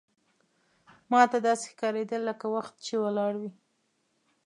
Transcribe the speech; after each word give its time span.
ماته 1.11 1.37
داسې 1.47 1.65
ښکارېدل 1.71 2.21
لکه 2.29 2.45
وخت 2.55 2.73
چې 2.85 2.95
ولاړ 3.03 3.33
وي. 3.41 3.51